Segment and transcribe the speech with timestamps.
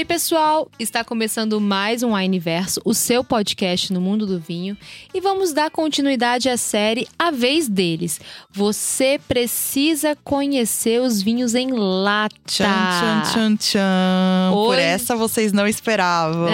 [0.00, 0.70] aí, pessoal?
[0.78, 4.74] Está começando mais um Wineverso, o seu podcast no mundo do vinho,
[5.12, 8.18] e vamos dar continuidade à série A Vez Deles.
[8.50, 12.34] Você precisa conhecer os vinhos em lata.
[12.46, 14.50] Tchan, tchan, tchan, tchan.
[14.52, 16.48] Por Hoje- essa vocês não esperavam.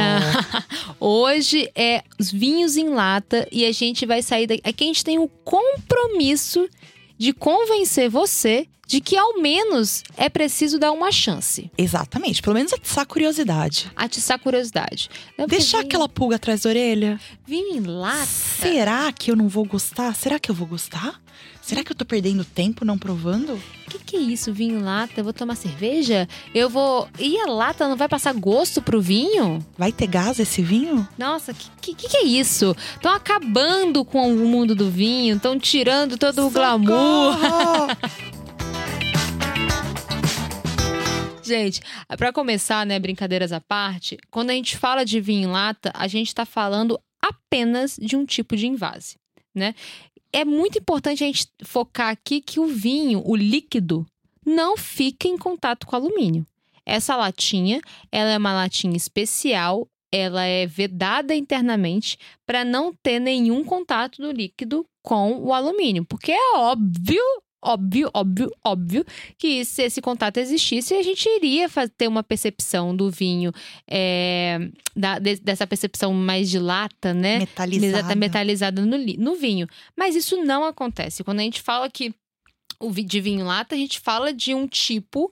[0.98, 4.62] Hoje é os vinhos em lata e a gente vai sair daqui.
[4.64, 6.68] Aqui a gente tem o compromisso
[7.16, 11.70] de convencer você de que ao menos é preciso dar uma chance.
[11.76, 13.90] Exatamente, pelo menos atiçar curiosidade.
[13.96, 15.10] Atiçar a curiosidade.
[15.36, 17.20] Não, Deixar vinho- aquela pulga atrás da orelha.
[17.46, 18.26] Vinho em lata.
[18.26, 20.14] Será que eu não vou gostar?
[20.14, 21.20] Será que eu vou gostar?
[21.60, 23.54] Será que eu tô perdendo tempo não provando?
[23.54, 25.14] O que, que é isso, vinho em lata?
[25.16, 26.28] Eu vou tomar cerveja?
[26.54, 27.08] Eu vou.
[27.18, 29.58] E a lata não vai passar gosto pro vinho?
[29.76, 31.06] Vai ter gás esse vinho?
[31.18, 32.74] Nossa, que, que, que é isso?
[32.94, 37.36] Estão acabando com o mundo do vinho, estão tirando todo o glamour.
[41.46, 41.80] Gente,
[42.18, 46.08] pra começar, né, brincadeiras à parte, quando a gente fala de vinho em lata, a
[46.08, 49.16] gente tá falando apenas de um tipo de invase,
[49.54, 49.74] né?
[50.32, 54.04] É muito importante a gente focar aqui que o vinho, o líquido,
[54.44, 56.44] não fica em contato com alumínio.
[56.84, 63.64] Essa latinha, ela é uma latinha especial, ela é vedada internamente para não ter nenhum
[63.64, 67.22] contato do líquido com o alumínio, porque é óbvio,
[67.66, 69.04] óbvio, óbvio, óbvio
[69.38, 73.52] que se esse contato existisse, a gente iria ter uma percepção do vinho,
[73.90, 74.58] é,
[74.94, 77.38] da- de- dessa percepção mais de lata, né?
[77.40, 77.98] Metalizada.
[77.98, 79.66] Exata- metalizada no, no vinho.
[79.96, 81.22] Mas isso não acontece.
[81.24, 82.14] Quando a gente fala que
[82.78, 85.30] o de vinho lata, a gente fala de um tipo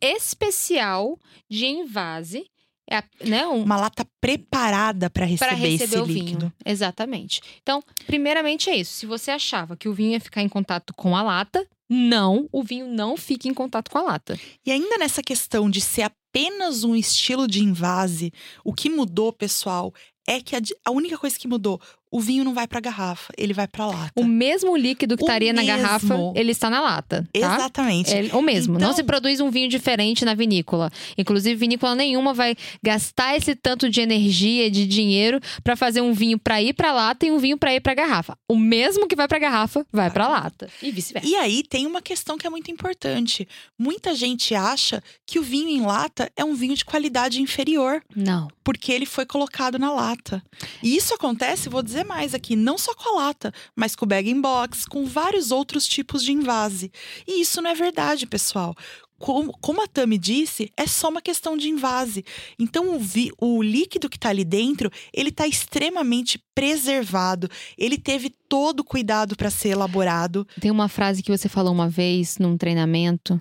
[0.00, 1.18] especial
[1.50, 2.44] de envase,
[2.92, 3.46] é né?
[3.46, 6.38] Um, Uma lata preparada para receber, receber esse o líquido.
[6.40, 6.52] vinho.
[6.64, 7.40] Exatamente.
[7.62, 8.92] Então, primeiramente é isso.
[8.92, 12.62] Se você achava que o vinho ia ficar em contato com a lata, não, o
[12.62, 14.38] vinho não fica em contato com a lata.
[14.64, 18.32] E ainda nessa questão de ser apenas um estilo de invase,
[18.64, 19.92] o que mudou, pessoal,
[20.26, 21.80] é que a, a única coisa que mudou,
[22.12, 24.12] o vinho não vai pra garrafa, ele vai pra lata.
[24.14, 27.38] O mesmo líquido que O estaria na garrafa, ele está na lata, tá?
[27.38, 28.14] Exatamente.
[28.14, 28.74] É o mesmo.
[28.74, 30.90] Não Então- se produz um vinho diferente na vinícola.
[31.16, 36.38] Inclusive, vinícola nenhuma vai gastar esse tanto de energia, de dinheiro, pra fazer um vinho
[36.38, 38.36] pra ir pra lata e um vinho pra ir pra garrafa.
[38.48, 40.68] O mesmo que vai pra garrafa, vai pra lata.
[40.82, 41.26] E vice-versa.
[41.28, 43.48] E aí tem uma questão que é muito importante.
[43.78, 48.48] Muita gente acha que o vinho em lata é um vinho de qualidade inferior, Não.
[48.62, 50.42] porque ele foi colocado na lata.
[50.82, 54.08] E isso acontece, vou dizer mais aqui, não só com a lata, mas com o
[54.08, 56.90] bag in box, com vários outros tipos de invase.
[57.26, 58.74] E isso não é verdade, pessoal.
[59.18, 62.24] Como, a Tami disse, é só uma questão de invase.
[62.58, 67.48] Então, o, vi- o líquido que está ali dentro, ele está extremamente preservado.
[67.78, 70.44] Ele teve todo o cuidado para ser elaborado.
[70.60, 73.40] Tem uma frase que você falou uma vez num treinamento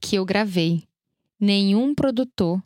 [0.00, 0.84] que eu gravei.
[1.40, 2.62] Nenhum produtor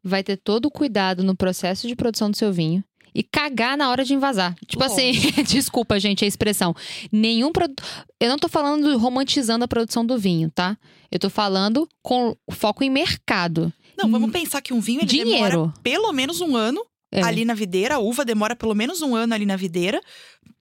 [0.00, 2.84] vai ter todo o cuidado no processo de produção do seu vinho
[3.18, 4.54] e cagar na hora de invasar.
[4.66, 5.10] Tipo assim,
[5.44, 6.72] desculpa, gente, a expressão.
[7.10, 7.84] Nenhum produtor.
[8.20, 10.78] Eu não tô falando romantizando a produção do vinho, tá?
[11.10, 13.72] Eu tô falando com foco em mercado.
[13.96, 15.74] Não, vamos pensar que um vinho ele demora Dinheiro.
[15.82, 16.80] pelo menos um ano
[17.10, 17.20] É.
[17.24, 20.00] ali na videira, a uva demora pelo menos um ano ali na videira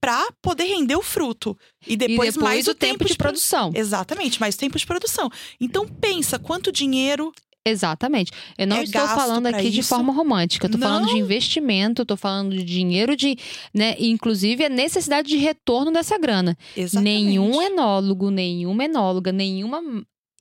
[0.01, 1.55] para poder render o fruto.
[1.85, 3.71] E depois, e depois mais o tempo de produ- produção.
[3.75, 5.29] Exatamente, mais o tempo de produção.
[5.61, 7.31] Então pensa quanto dinheiro.
[7.69, 8.31] Exatamente.
[8.57, 9.89] Eu não É estou falando aqui de isso?
[9.89, 10.67] forma romântica.
[10.67, 13.37] Eu tô falando de investimento, tô falando de dinheiro de,
[13.73, 16.57] né, inclusive a necessidade de retorno dessa grana.
[16.75, 17.25] Exatamente.
[17.25, 19.81] Nenhum enólogo, nenhuma enóloga, nenhuma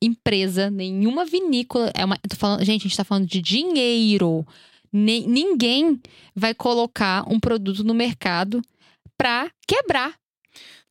[0.03, 4.47] empresa, nenhuma vinícola, é uma, falando, gente, a gente tá falando de dinheiro.
[4.93, 6.01] Nem- ninguém
[6.35, 8.63] vai colocar um produto no mercado
[9.19, 10.15] pra quebrar,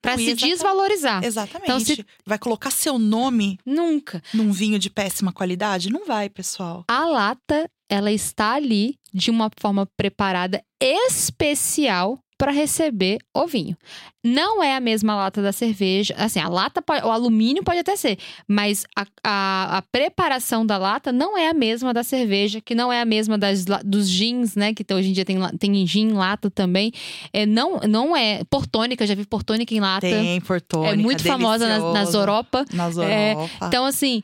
[0.05, 1.23] pra Não, se desvalorizar.
[1.23, 1.63] Exatamente.
[1.63, 4.21] Então, se- Vai colocar seu nome Nunca.
[4.33, 5.89] num vinho de péssima qualidade?
[5.91, 6.83] Não vai, pessoal.
[6.87, 13.77] A lata, ela está ali de uma forma preparada especial para receber o vinho.
[14.23, 16.13] Não é a mesma lata da cerveja.
[16.17, 18.17] Assim, a lata, pode- o alumínio pode até ser,
[18.47, 22.91] mas a, a, a preparação da lata não é a mesma da cerveja, que não
[22.91, 24.73] é a mesma das, dos gins, né?
[24.73, 26.91] Que hoje em dia tem, tem gin em lata também.
[27.31, 28.43] É, não, não é.
[28.49, 30.01] Portônica, já vi portônica em lata.
[30.07, 32.13] Tem portônica, é muito famosa nas, nas.
[32.13, 32.65] Europa.
[32.73, 33.67] Nas É, Europa.
[33.67, 34.23] Então, assim,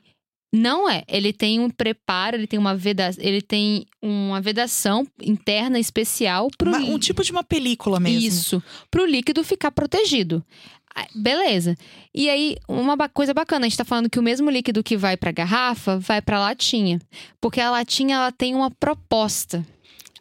[0.53, 1.03] não é.
[1.07, 3.09] Ele tem um preparo, ele tem uma veda...
[3.19, 8.27] ele tem uma vedação interna especial lí- um tipo de uma película mesmo.
[8.27, 8.63] Isso.
[8.89, 10.43] Pro líquido ficar protegido.
[10.93, 11.77] Ah, Beleza.
[12.13, 15.15] E aí, uma coisa bacana, a gente tá falando que o mesmo líquido que vai
[15.15, 16.99] pra garrafa vai pra latinha.
[17.39, 19.65] Porque a latinha ela tem uma proposta.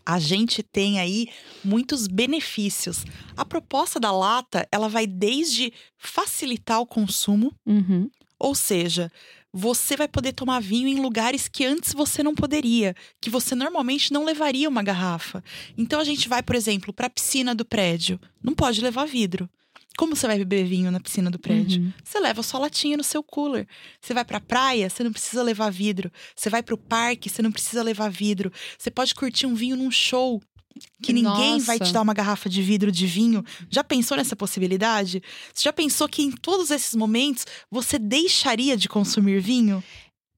[0.07, 1.29] a gente tem aí
[1.65, 3.05] muitos benefícios.
[3.37, 8.09] A proposta da lata, ela vai desde facilitar o consumo, Uhum.
[8.39, 9.11] ou seja,
[9.53, 14.13] você vai poder tomar vinho em lugares que antes você não poderia, que você normalmente
[14.13, 15.43] não levaria uma garrafa.
[15.77, 19.49] Então a gente vai, por exemplo, para a piscina do prédio, não pode levar vidro.
[19.97, 21.83] Como você vai beber vinho na piscina do prédio?
[21.83, 21.93] Uhum.
[22.03, 23.67] Você leva sua latinha no seu cooler.
[24.01, 26.11] Você vai pra praia, você não precisa levar vidro.
[26.35, 28.51] Você vai pro parque, você não precisa levar vidro.
[28.79, 30.41] Você pode curtir um vinho num show.
[31.03, 31.91] Que ninguém vai Nossa.
[31.91, 33.45] te dar uma garrafa de vidro de vinho.
[33.71, 35.23] Já pensou nessa possibilidade?
[35.53, 39.83] Você já pensou que em todos esses momentos você deixaria de consumir vinho?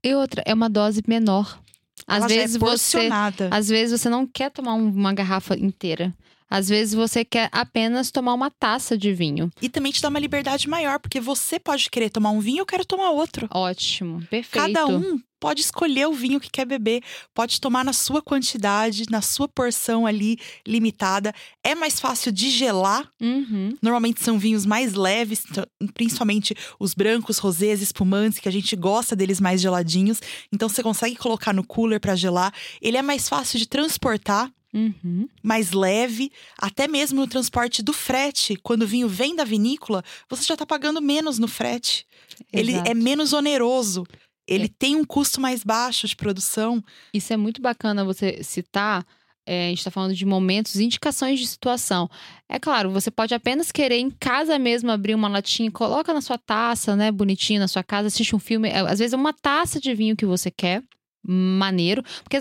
[0.05, 1.61] E outra, é uma dose menor.
[2.07, 3.09] Às Ela já vezes é você.
[3.51, 6.13] Às vezes você não quer tomar um- uma garrafa inteira.
[6.51, 9.51] Às vezes você quer apenas tomar uma taça de vinho.
[9.63, 12.67] E também te dá uma liberdade maior, porque você pode querer tomar um vinho, eu
[12.67, 13.49] quero tomar outro.
[13.51, 14.51] Ótimo, perfeito.
[14.75, 17.03] Cada um pode escolher o vinho que quer beber,
[17.35, 21.35] pode tomar na sua quantidade, na sua porção ali limitada.
[21.65, 23.11] É mais fácil de gelar.
[23.21, 23.77] Uhum.
[23.83, 29.17] Normalmente são vinhos mais leves, então, principalmente os brancos, rosés, espumantes, que a gente gosta
[29.17, 30.21] deles mais geladinhos.
[30.53, 32.55] Então você consegue colocar no cooler para gelar.
[32.81, 34.49] Ele é mais fácil de transportar.
[34.75, 35.29] Uhum.
[35.43, 38.57] mais leve, até mesmo no transporte do frete.
[38.63, 42.07] Quando o vinho vem da vinícola, você já está pagando menos no frete.
[42.51, 42.91] Ele Exato.
[42.91, 44.07] é menos oneroso.
[44.55, 46.83] Ele tem um custo mais baixo de produção.
[47.13, 49.05] Isso é muito bacana você citar.
[49.47, 52.09] é, a gente está falando de momentos, indicações de situação.
[52.49, 56.39] É claro, você pode apenas querer em casa mesmo abrir uma latinha, coloca na sua
[56.39, 58.69] taça, né, bonitinho na sua casa, assiste um filme.
[58.69, 60.83] É, Às vezes é uma taça de vinho que você quer,
[61.23, 62.03] maneiro.
[62.23, 62.39] Porque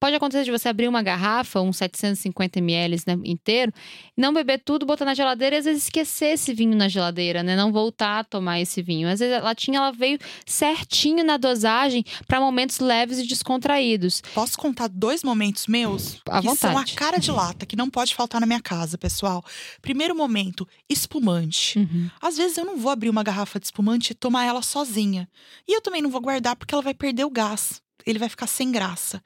[0.00, 3.70] pode acontecer de você abrir uma garrafa, uns 750 ml né, inteiro,
[4.16, 7.54] não beber tudo, botar na geladeira e às vezes esquecer esse vinho na geladeira, né?
[7.54, 9.08] Não voltar a tomar esse vinho.
[9.08, 14.22] Às vezes a latinha ela veio certinho na dosagem para momentos leves e descontraídos.
[14.34, 16.20] Posso contar dois momentos meus?
[16.28, 16.94] À que são a vontade.
[16.94, 19.44] cara de lata, que não pode faltar na minha casa, pessoal.
[19.82, 21.78] Primeiro momento, espumante.
[22.22, 25.28] Às vezes eu não vou abrir uma garrafa de espumante e tomar ela sozinha.
[25.68, 27.82] E eu também não vou guardar porque ela vai perder o gás.
[28.06, 29.22] Ele vai ficar sem graça.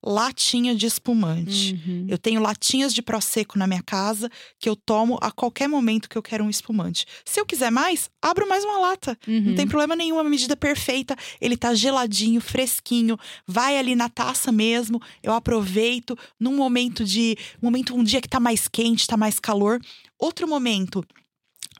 [0.00, 1.72] Latinha de espumante.
[1.84, 2.06] Uhum.
[2.08, 6.16] Eu tenho latinhas de Prosecco na minha casa que eu tomo a qualquer momento que
[6.16, 7.04] eu quero um espumante.
[7.24, 9.18] Se eu quiser mais, abro mais uma lata.
[9.26, 9.54] Não Uhum.
[9.56, 11.16] tem problema nenhum, é uma medida perfeita.
[11.40, 15.02] Ele tá geladinho, fresquinho, vai ali na taça mesmo.
[15.20, 19.40] Eu aproveito num momento de, um momento um dia que tá mais quente, tá mais
[19.40, 19.80] calor.
[20.16, 21.04] Outro momento,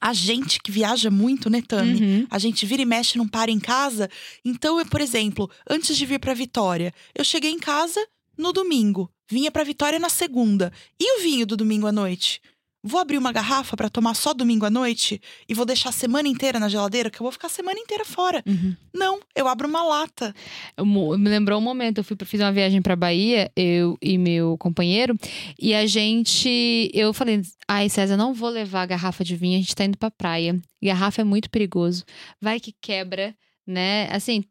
[0.00, 2.00] a gente que viaja muito, né, Tami?
[2.00, 2.26] Uhum.
[2.30, 4.08] A gente vira e mexe, não para em casa.
[4.44, 8.00] Então, eu, por exemplo, antes de vir pra Vitória, eu cheguei em casa
[8.36, 10.72] no domingo, vinha pra Vitória na segunda.
[11.00, 12.40] E o vinho do domingo à noite?
[12.82, 16.28] Vou abrir uma garrafa pra tomar só domingo à noite e vou deixar a semana
[16.28, 18.42] inteira na geladeira, que eu vou ficar a semana inteira fora.
[18.46, 18.76] Uhum.
[18.94, 20.32] Não, eu abro uma lata.
[20.76, 24.56] Eu Me lembrou um momento, eu fui, fiz uma viagem pra Bahia, eu e meu
[24.58, 25.16] companheiro,
[25.58, 26.90] e a gente.
[26.94, 30.10] Eu falei, ai, César, não vou levar garrafa de vinho, a gente tá indo pra
[30.10, 30.56] praia.
[30.82, 32.04] Garrafa é muito perigoso.
[32.40, 33.34] Vai que quebra,
[33.66, 34.08] né?
[34.12, 34.44] Assim,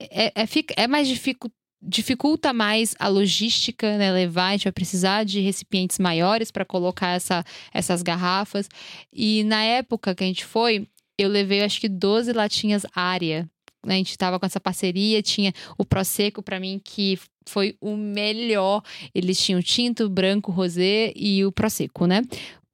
[0.00, 1.50] é, é, fica- é mais dificu-
[1.86, 4.10] dificulta mais a logística, né?
[4.10, 8.68] Levar, a gente vai precisar de recipientes maiores para colocar essa, essas garrafas.
[9.12, 10.86] E na época que a gente foi,
[11.18, 13.48] eu levei acho que 12 latinhas área.
[13.82, 18.82] A gente tava com essa parceria, tinha o Prosecco para mim que foi o melhor.
[19.14, 22.22] Eles tinham tinto, branco, rosé e o Prosecco, né?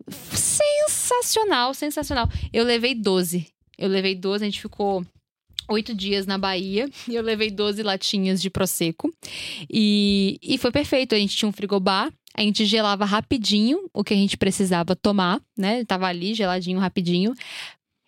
[0.09, 2.29] Sensacional, sensacional.
[2.53, 3.47] Eu levei 12.
[3.77, 5.05] Eu levei 12, a gente ficou
[5.71, 9.11] oito dias na Bahia e eu levei 12 latinhas de Prosecco.
[9.71, 11.15] E, e foi perfeito.
[11.15, 15.41] A gente tinha um frigobar, a gente gelava rapidinho o que a gente precisava tomar,
[15.57, 15.85] né?
[15.85, 17.33] Tava ali geladinho rapidinho.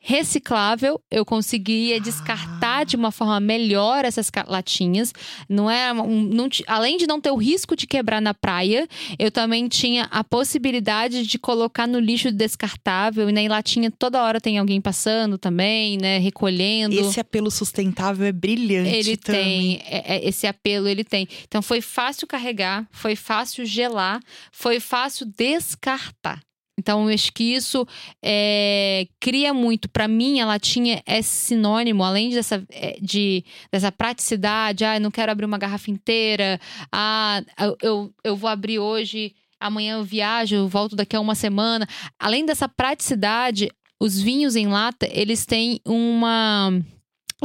[0.04, 5.12] Reciclável, eu conseguia descartar de uma forma melhor essas latinhas.
[5.48, 9.30] Não é um, não além de não ter o risco de quebrar na praia, eu
[9.30, 14.58] também tinha a possibilidade de colocar no lixo descartável e na latinha toda hora tem
[14.58, 16.98] alguém passando também, né, recolhendo.
[16.98, 18.90] Esse apelo sustentável é brilhante.
[18.90, 19.38] Ele Tami.
[19.38, 21.28] tem, é- é- esse apelo ele tem.
[21.46, 26.42] Então foi fácil carregar, foi fácil gelar, foi fácil descartar.
[26.78, 27.86] Então, eu acho que isso
[28.24, 29.88] é, cria muito.
[29.88, 34.84] Para mim, a latinha é sinônimo, além dessa, é, de, dessa praticidade.
[34.84, 36.58] Ah, eu não quero abrir uma garrafa inteira.
[36.90, 41.34] Ah, eu- eu, eu vou abrir hoje, amanhã eu viajo, eu volto daqui a uma
[41.34, 41.86] semana.
[42.18, 46.72] Além dessa praticidade, os vinhos em lata, eles têm uma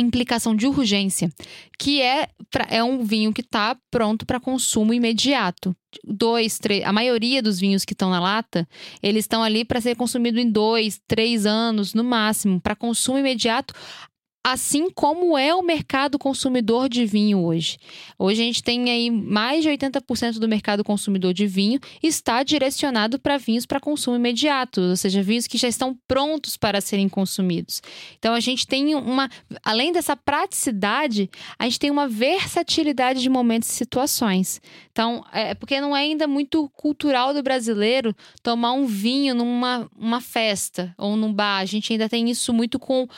[0.01, 1.31] implicação de urgência,
[1.79, 5.75] que é, pra- é um vinho que está pronto para consumo imediato.
[6.03, 8.67] Dois, três, a maioria dos vinhos que estão na lata,
[9.01, 13.73] eles estão ali para ser consumido em dois, três anos no máximo, para consumo imediato.
[14.49, 17.77] Assim como é o mercado consumidor de vinho hoje.
[18.17, 23.19] Hoje a gente tem aí mais de 80% do mercado consumidor de vinho está direcionado
[23.19, 27.81] para vinhos para consumo imediato, ou seja, vinhos que já estão prontos para serem consumidos.
[28.17, 29.29] Então a gente tem uma,
[29.65, 34.61] além dessa praticidade, a gente tem uma versatilidade de momentos e situações.
[34.93, 40.21] Então, é porque não é ainda muito cultural do brasileiro tomar um vinho numa uma
[40.21, 41.59] festa ou num bar.
[41.59, 43.09] A gente ainda tem isso muito com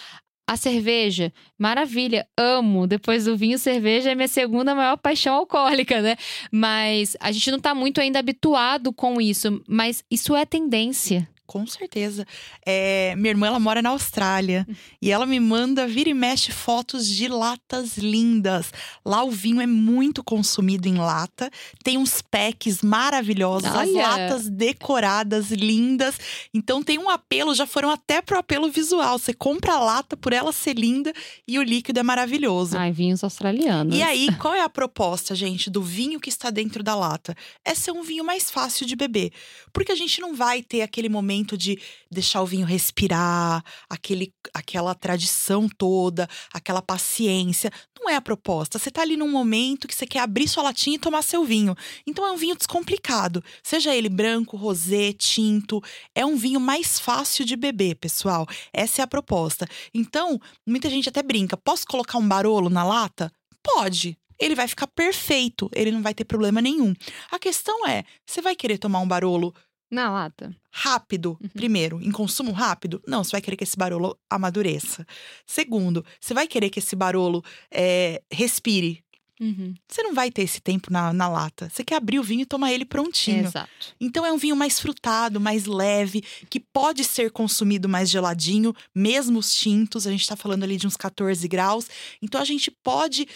[0.49, 2.87] a cerveja, maravilha, amo.
[2.87, 6.15] Depois do vinho, cerveja é minha segunda maior paixão alcoólica, né?
[6.51, 11.29] Mas a gente não tá muito ainda habituado com isso, mas isso é tendência.
[11.49, 12.27] Com certeza.
[12.63, 14.67] É, minha irmã, ela mora na Austrália.
[15.01, 18.71] e ela me manda, vira e mexe, fotos de latas lindas.
[19.03, 21.49] Lá o vinho é muito consumido em lata.
[21.83, 23.67] Tem uns packs maravilhosos.
[23.67, 23.81] Olha.
[23.81, 26.19] As latas decoradas, lindas.
[26.53, 29.17] Então tem um apelo, já foram até pro apelo visual.
[29.17, 31.11] Você compra a lata por ela ser linda
[31.47, 32.77] e o líquido é maravilhoso.
[32.77, 33.95] Ai, vinhos australianos.
[33.97, 37.35] E aí, qual é a proposta, gente, do vinho que está dentro da lata?
[37.65, 39.31] É ser um vinho mais fácil de beber.
[39.73, 41.79] Porque a gente não vai ter aquele momento momento de
[42.11, 47.71] deixar o vinho respirar, aquele, aquela tradição toda, aquela paciência.
[47.99, 48.77] Não é a proposta.
[48.77, 51.75] Você tá ali num momento que você quer abrir sua latinha e tomar seu vinho.
[52.05, 53.43] Então é um vinho descomplicado.
[53.63, 55.81] Seja ele branco, rosé, tinto.
[56.13, 58.45] É um vinho mais fácil de beber, pessoal.
[58.73, 59.67] Essa é a proposta.
[59.93, 63.31] Então, muita gente até brinca: posso colocar um barolo na lata?
[63.63, 66.93] Pode ele vai ficar perfeito, ele não vai ter problema nenhum.
[67.29, 69.53] A questão é, você vai querer tomar um barolo
[69.89, 70.55] na lata.
[70.71, 71.49] Rápido, uhum.
[71.49, 73.01] primeiro, em consumo rápido?
[73.07, 75.05] Não, você vai querer que esse barolo amadureça.
[75.45, 79.03] Segundo, você vai querer que esse barolo é, respire.
[79.39, 79.73] Uhum.
[79.87, 81.69] Você não vai ter esse tempo na, na lata.
[81.69, 83.45] Você quer abrir o vinho e tomar ele prontinho.
[83.45, 83.95] Exato.
[83.99, 89.39] Então é um vinho mais frutado, mais leve, que pode ser consumido mais geladinho, mesmo
[89.39, 90.05] os tintos.
[90.05, 91.87] A gente tá falando ali de uns 14 graus.
[92.21, 93.27] Então a gente pode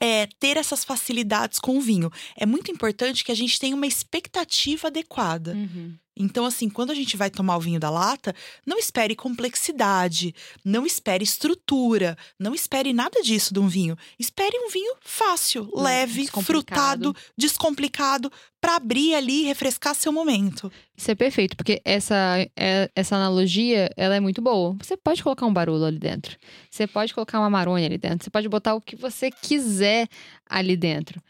[0.00, 2.10] é, ter essas facilidades com o vinho.
[2.34, 5.52] É muito importante que a gente tenha uma expectativa adequada.
[5.52, 5.94] Uhum.
[6.20, 8.34] Então, assim, quando a gente vai tomar o vinho da lata,
[8.66, 13.96] não espere complexidade, não espere estrutura, não espere nada disso de um vinho.
[14.18, 20.70] Espere um vinho fácil, hum, leve, frutado, descomplicado, para abrir ali e refrescar seu momento.
[20.94, 22.14] Isso é perfeito, porque essa,
[22.54, 24.76] é, essa analogia, ela é muito boa.
[24.82, 26.36] Você pode colocar um barulho ali dentro.
[26.70, 28.24] Você pode colocar uma maronha ali dentro.
[28.24, 30.06] Você pode botar o que você quiser
[30.46, 31.22] ali dentro.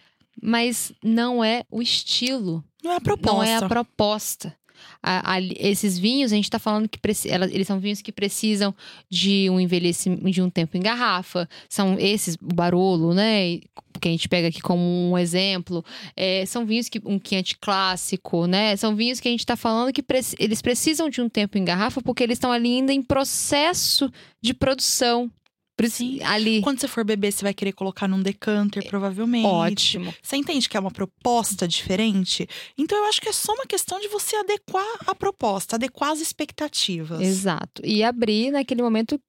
[0.42, 2.64] Mas não é o estilo.
[2.82, 3.36] Não é a proposta.
[3.36, 4.59] Não é a proposta
[5.02, 6.98] a, a, esses vinhos, a gente está falando que
[7.52, 8.74] eles são vinhos que precisam
[9.08, 11.48] de um envelhecimento de um tempo em garrafa.
[11.68, 13.60] São esses, o Barolo, né?
[14.00, 15.84] Que a gente pega aqui como um exemplo.
[16.16, 18.76] É, são vinhos que um quente clássico, né?
[18.76, 21.64] São vinhos que a gente está falando que pre eles precisam de um tempo em
[21.64, 24.10] garrafa porque eles estão ali ainda em processo
[24.40, 25.30] de produção.
[25.88, 26.22] Sim.
[26.22, 26.60] Ali.
[26.60, 29.46] Quando você for beber, você vai querer colocar num decanter, provavelmente.
[29.46, 30.14] Ótimo.
[30.22, 32.48] Você entende que é uma proposta diferente?
[32.76, 36.20] Então eu acho que é só uma questão de você adequar a proposta, adequar as
[36.20, 37.20] expectativas.
[37.20, 37.82] Exato.
[37.84, 39.20] E abrir naquele momento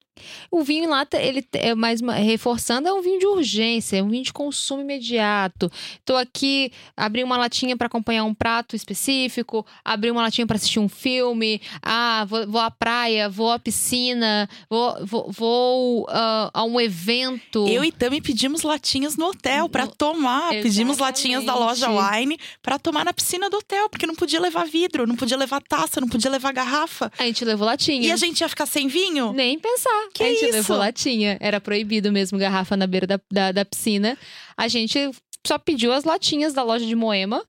[0.50, 4.08] o vinho em lata, ele é mais reforçando, é um vinho de urgência, é um
[4.08, 5.70] vinho de consumo imediato.
[6.04, 10.78] Tô aqui, abri uma latinha para acompanhar um prato específico, abri uma latinha para assistir
[10.78, 16.64] um filme, ah, vou, vou à praia, vou à piscina, vou, vou, vou uh, a
[16.64, 17.66] um evento.
[17.66, 20.52] Eu e Tami pedimos latinhas no hotel para tomar.
[20.52, 20.62] Exatamente.
[20.62, 24.66] Pedimos latinhas da loja Wine para tomar na piscina do hotel, porque não podia levar
[24.66, 27.10] vidro, não podia levar taça, não podia levar garrafa.
[27.18, 28.06] A gente levou latinha.
[28.06, 29.32] E a gente ia ficar sem vinho?
[29.32, 30.01] Nem pensar.
[30.12, 30.52] Que a gente isso?
[30.52, 31.36] levou latinha.
[31.40, 34.16] Era proibido mesmo garrafa na beira da, da, da piscina.
[34.56, 35.10] A gente
[35.46, 37.44] só pediu as latinhas da loja de Moema.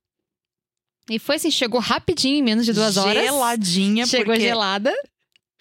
[1.10, 3.24] E foi assim, chegou rapidinho, em menos de duas horas.
[3.24, 4.94] Geladinha, Chegou gelada.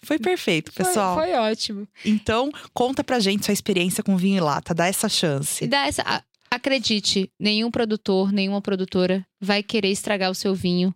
[0.05, 1.17] Foi perfeito, pessoal.
[1.17, 1.89] Foi, foi, ótimo.
[2.05, 4.75] Então, conta pra gente sua experiência com vinho e lata.
[4.75, 5.67] Dá essa chance.
[5.67, 6.25] Dá essa.
[6.51, 10.95] Acredite, nenhum produtor, nenhuma produtora vai querer estragar o seu vinho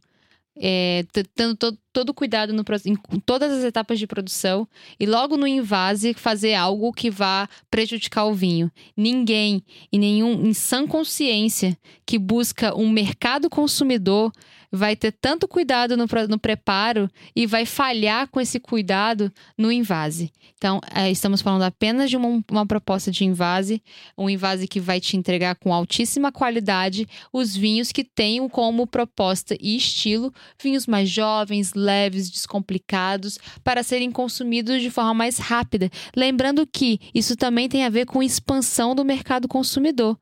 [0.58, 4.68] é, tendo todo, todo cuidado no, em todas as etapas de produção
[5.00, 8.70] e logo no invase fazer algo que vá prejudicar o vinho.
[8.94, 11.74] Ninguém, e nenhum, em sã consciência,
[12.04, 14.30] que busca um mercado consumidor
[14.70, 20.32] vai ter tanto cuidado no, no preparo e vai falhar com esse cuidado no invase.
[20.56, 23.82] Então, é, estamos falando apenas de uma, uma proposta de invase,
[24.16, 29.56] um invase que vai te entregar com altíssima qualidade os vinhos que tenham como proposta
[29.60, 35.90] e estilo vinhos mais jovens, leves, descomplicados, para serem consumidos de forma mais rápida.
[36.14, 40.18] Lembrando que isso também tem a ver com expansão do mercado consumidor.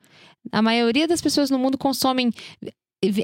[0.52, 2.30] A maioria das pessoas no mundo consomem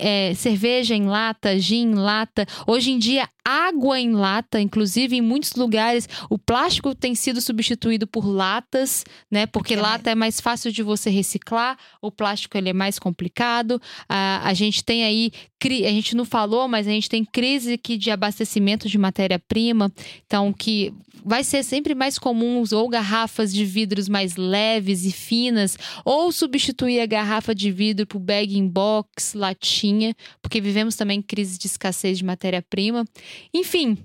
[0.01, 2.47] é, cerveja em lata, gin em lata.
[2.67, 8.07] Hoje em dia, água em lata, inclusive em muitos lugares o plástico tem sido substituído
[8.07, 9.47] por latas, né?
[9.47, 9.81] Porque É.
[9.81, 13.81] lata é mais fácil de você reciclar, o plástico ele é mais complicado.
[14.09, 15.33] A, a gente tem aí,
[15.65, 19.93] a gente não falou, mas a gente tem crise aqui de abastecimento de matéria-prima,
[20.27, 20.93] então que
[21.25, 27.01] vai ser sempre mais comum ou garrafas de vidros mais leves e finas, ou substituir
[27.01, 32.19] a garrafa de vidro por bag in box, latinha, porque vivemos também crise de escassez
[32.19, 33.05] de matéria-prima.
[33.53, 33.99] Enfim,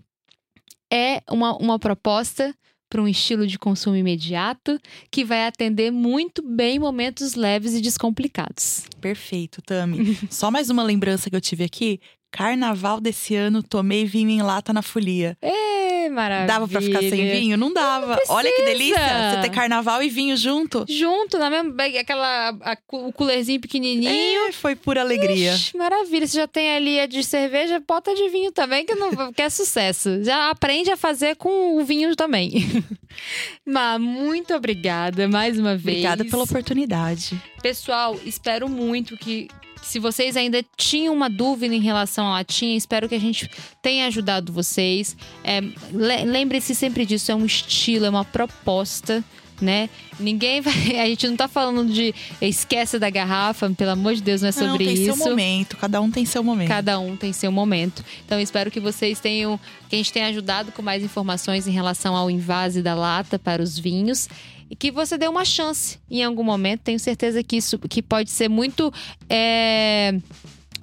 [0.91, 2.55] é uma, uma proposta
[2.89, 4.79] para um estilo de consumo imediato
[5.11, 8.85] que vai atender muito bem momentos leves e descomplicados.
[9.01, 10.17] Perfeito, Tami.
[10.29, 11.99] Só mais uma lembrança que eu tive aqui.
[12.31, 15.37] Carnaval desse ano, tomei vinho em lata na folia.
[15.41, 16.47] É maravilha.
[16.47, 17.57] Dava pra ficar sem vinho?
[17.57, 18.19] Não dava.
[18.29, 20.85] Olha que delícia você ter carnaval e vinho junto.
[20.87, 24.47] Junto, na mesma bag, aquela a- o coolerzinho pequenininho.
[24.47, 25.53] É, foi pura alegria.
[25.53, 29.31] Ixi, maravilha, você já tem ali a de cerveja, bota de vinho também, que, não,
[29.33, 30.23] que é sucesso.
[30.23, 32.51] Já aprende a fazer com o vinho também.
[33.65, 35.97] Mas muito obrigada mais uma vez.
[35.97, 37.39] Obrigada pela oportunidade.
[37.69, 39.47] Pessoal, espero muito que.
[39.81, 43.49] Se vocês ainda tinham uma dúvida em relação à latinha, espero que a gente
[43.81, 45.17] tenha ajudado vocês.
[45.43, 49.23] É, le- Lembre-se sempre disso, é um estilo, é uma proposta,
[49.59, 49.89] né?
[50.19, 50.73] Ninguém vai.
[51.01, 54.51] A gente não tá falando de esquece da garrafa, pelo amor de Deus, não é
[54.51, 55.05] Não, sobre tem isso.
[55.05, 55.75] seu momento.
[55.77, 56.67] Cada um tem seu momento.
[56.67, 58.05] Cada um tem seu momento.
[58.23, 62.15] Então, espero que vocês tenham, que a gente tenha ajudado com mais informações em relação
[62.15, 64.29] ao invase da lata para os vinhos.
[64.69, 66.81] E que você dê uma chance em algum momento.
[66.81, 68.91] Tenho certeza que isso que pode ser muito
[69.29, 70.17] é,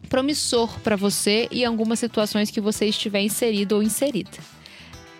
[0.08, 4.30] promissor para você e algumas situações que você estiver inserido ou inserida.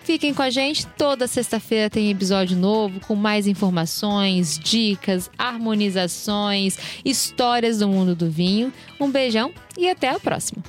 [0.03, 7.79] Fiquem com a gente, toda sexta-feira tem episódio novo com mais informações, dicas, harmonizações, histórias
[7.79, 8.71] do mundo do vinho.
[8.99, 10.61] Um beijão e até a próxima.